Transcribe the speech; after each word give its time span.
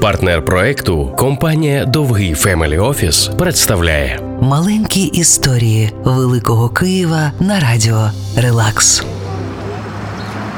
Партнер 0.00 0.44
проекту 0.44 1.14
компанія 1.16 1.84
Довгий 1.84 2.34
Фемелі 2.34 2.78
Офіс 2.78 3.30
представляє 3.38 4.20
Маленькі 4.40 5.02
історії 5.02 5.92
Великого 6.04 6.68
Києва 6.68 7.32
на 7.40 7.60
радіо 7.60 8.10
Релакс. 8.36 9.04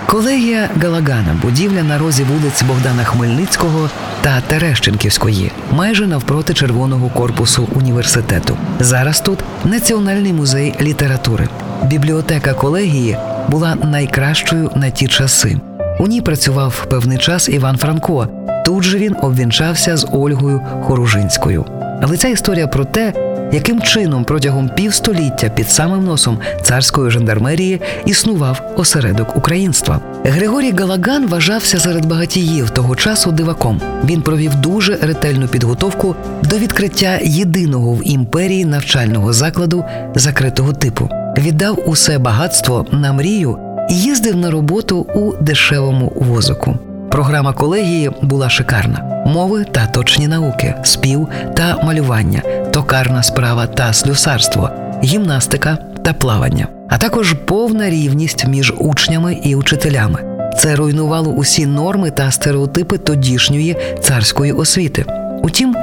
Колегія 0.06 0.68
Галагана, 0.82 1.40
будівля 1.42 1.82
на 1.82 1.98
розі 1.98 2.22
вулиць 2.22 2.62
Богдана 2.62 3.04
Хмельницького 3.04 3.90
та 4.22 4.40
Терещенківської, 4.40 5.52
майже 5.72 6.07
навпроти 6.07 6.54
червоного 6.54 7.09
корпусу 7.09 7.68
університету. 7.75 8.57
Зараз 8.80 9.20
тут 9.20 9.38
Національний 9.64 10.32
музей 10.32 10.75
літератури. 10.80 11.48
Бібліотека 11.82 12.54
колегії 12.54 13.16
була 13.48 13.75
найкращою 13.75 14.70
на 14.77 14.91
ті 14.91 15.07
часи. 15.07 15.61
У 16.00 16.07
ній 16.07 16.20
працював 16.20 16.86
певний 16.91 17.18
час 17.18 17.48
Іван 17.48 17.77
Франко. 17.77 18.29
Тут 18.64 18.84
же 18.84 18.98
він 18.98 19.16
обвінчався 19.22 19.96
з 19.96 20.06
Ольгою 20.12 20.60
Хоружинською. 20.82 21.64
Але 22.02 22.16
ця 22.16 22.28
історія 22.28 22.66
про 22.66 22.84
те, 22.84 23.12
яким 23.52 23.80
чином 23.80 24.24
протягом 24.24 24.68
півстоліття 24.68 25.48
під 25.48 25.70
самим 25.70 26.05
носом 26.05 26.38
царської 26.62 27.10
жандармерії 27.10 27.80
існував 28.06 28.74
осередок 28.77 29.37
українства. 29.37 30.01
Григорій 30.24 30.73
Галаган 30.73 31.27
вважався 31.27 31.80
серед 31.80 32.06
багатіїв 32.06 32.70
того 32.70 32.96
часу 32.96 33.32
диваком. 33.32 33.80
Він 34.04 34.23
провів 34.23 34.54
дуже 34.54 34.96
ретельну 34.96 35.48
підготовку 35.48 36.16
до 36.42 36.59
відкриття 36.59 37.18
єдиного 37.23 37.95
в 37.95 38.09
імперії 38.09 38.65
навчального 38.65 39.32
закладу 39.32 39.84
закритого 40.15 40.73
типу. 40.73 41.09
Віддав 41.38 41.79
усе 41.87 42.18
багатство 42.18 42.87
на 42.92 43.12
мрію 43.12 43.59
і 43.90 43.95
їздив 43.95 44.37
на 44.37 44.51
роботу 44.51 45.06
у 45.15 45.32
дешевому 45.42 46.12
возику. 46.16 46.79
Програма 47.10 47.52
колегії 47.52 48.10
була 48.23 48.50
шикарна: 48.50 49.24
мови 49.27 49.64
та 49.73 49.87
точні 49.87 50.28
науки, 50.28 50.74
спів 50.82 51.28
та 51.56 51.77
малювання, 51.84 52.42
токарна 52.73 53.23
справа 53.23 53.66
та 53.66 53.93
слюсарство, 53.93 54.71
гімнастика 55.04 55.79
та 56.04 56.12
плавання, 56.12 56.68
а 56.88 56.98
також 56.98 57.32
повна 57.32 57.90
рівність 57.90 58.46
між 58.46 58.73
учнями 58.79 59.35
і 59.43 59.54
учителями. 59.54 60.18
Це 60.59 60.76
руйнувало 60.76 61.30
усі 61.30 61.66
норми 61.66 62.10
та 62.10 62.30
стереотипи 62.30 62.98
тодішньої 62.98 63.76
царської 64.00 64.53
освіти. 64.53 65.04
Утім, 65.42 65.76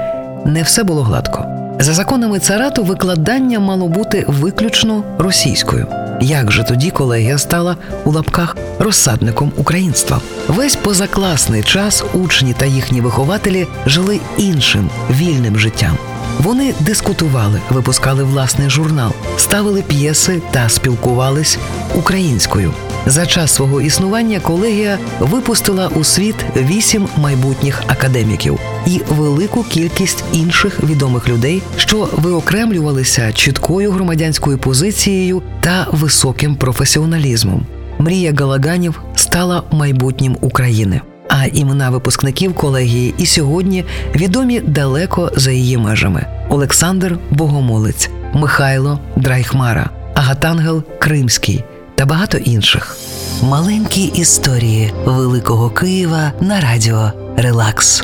не 0.46 0.64
все 0.64 0.84
було 0.84 1.04
гладко. 1.04 1.46
За 1.80 1.94
законами 1.94 2.40
царату 2.40 2.84
викладання 2.84 3.60
мало 3.60 3.88
бути 3.88 4.26
виключно 4.28 5.04
російською. 5.18 5.88
Як 6.22 6.52
же 6.52 6.64
тоді 6.64 6.92
колегія 6.92 7.38
стала 7.38 7.76
у 8.06 8.12
лапках 8.12 8.58
розсадником 8.80 9.52
українства? 9.58 10.22
Весь 10.48 10.76
позакласний 10.76 11.64
час 11.64 12.04
учні 12.14 12.54
та 12.54 12.66
їхні 12.66 13.02
вихователі 13.02 13.68
жили 13.86 14.20
іншим 14.38 14.90
вільним 15.10 15.60
життям. 15.60 15.98
Вони 16.40 16.74
дискутували, 16.80 17.62
випускали 17.70 18.24
власний 18.24 18.70
журнал, 18.70 19.12
ставили 19.38 19.82
п'єси 19.82 20.42
та 20.52 20.70
спілкувались 20.70 21.58
українською. 21.96 22.74
За 23.10 23.26
час 23.26 23.52
свого 23.52 23.82
існування 23.82 24.40
колегія 24.40 24.98
випустила 25.20 25.88
у 25.88 26.04
світ 26.04 26.36
вісім 26.58 27.08
майбутніх 27.18 27.84
академіків 27.88 28.60
і 28.86 29.02
велику 29.10 29.64
кількість 29.64 30.24
інших 30.34 30.84
відомих 30.84 31.30
людей, 31.30 31.62
що 31.78 32.10
виокремлювалися 32.18 33.34
чіткою 33.34 33.92
громадянською 33.92 34.58
позицією 34.58 35.42
та 35.62 35.88
високим 35.92 36.56
професіоналізмом. 36.56 37.66
Мрія 38.00 38.34
Галаганів 38.40 39.02
стала 39.16 39.64
майбутнім 39.72 40.38
України. 40.42 41.02
А 41.30 41.46
імена 41.46 41.90
випускників 41.90 42.54
колегії 42.54 43.14
і 43.18 43.26
сьогодні 43.26 43.86
відомі 44.16 44.60
далеко 44.60 45.32
за 45.36 45.52
її 45.52 45.78
межами: 45.78 46.26
Олександр 46.50 47.18
Богомолець, 47.32 48.10
Михайло 48.34 49.00
Драйхмара, 49.16 49.90
Агатангел 50.16 50.84
Кримський 51.00 51.64
та 51.98 52.06
багато 52.06 52.38
інших. 52.38 52.98
Маленькі 53.44 54.04
історії 54.04 54.94
Великого 55.06 55.70
Києва 55.70 56.32
на 56.42 56.62
радіо 56.62 57.12
Релакс. 57.38 58.04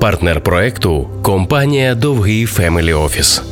партнер 0.00 0.40
проекту 0.40 1.08
компанія 1.22 1.94
Довгий 1.94 2.46
Фемелі 2.46 2.92
Офіс. 2.92 3.42